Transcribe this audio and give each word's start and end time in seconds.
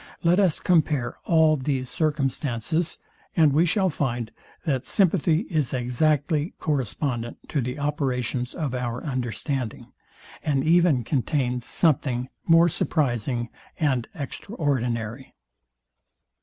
Let 0.23 0.39
us 0.39 0.59
compare 0.59 1.17
all 1.25 1.55
these 1.55 1.87
circumstances, 1.87 2.97
and 3.37 3.53
we 3.53 3.67
shall 3.67 3.91
find, 3.91 4.31
that 4.65 4.83
sympathy 4.87 5.41
is 5.47 5.75
exactly 5.75 6.55
correspondent 6.57 7.37
to 7.49 7.61
the 7.61 7.77
operations 7.77 8.55
of 8.55 8.73
our 8.73 9.03
understanding; 9.03 9.91
and 10.41 10.63
even 10.63 11.03
contains 11.03 11.67
something 11.67 12.29
more 12.47 12.67
surprizing 12.67 13.49
and 13.79 14.07
extraordinary. 14.15 15.35